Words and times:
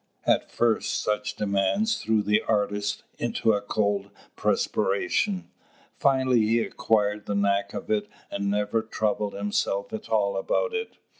At 0.25 0.49
first 0.49 0.99
such 1.03 1.35
demands 1.35 2.01
threw 2.01 2.23
the 2.23 2.41
artist 2.47 3.03
into 3.19 3.53
a 3.53 3.61
cold 3.61 4.09
perspiration. 4.35 5.51
Finally 5.95 6.39
he 6.41 6.61
acquired 6.63 7.27
the 7.27 7.35
knack 7.35 7.75
of 7.75 7.91
it, 7.91 8.07
and 8.31 8.49
never 8.49 8.81
troubled 8.81 9.33
himself 9.35 9.93
at 9.93 10.09
all 10.09 10.37
about 10.37 10.73
it. 10.73 10.97